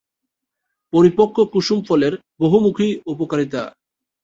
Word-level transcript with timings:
পরিপক্ব 0.93 1.37
কুসুম 1.53 1.79
ফলের 1.87 2.13
বহুমুখী 2.39 2.87
উপকারিতা। 3.05 3.61